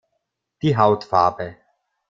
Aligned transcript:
Die 0.63 0.77
Hautfarbe. 0.77 1.57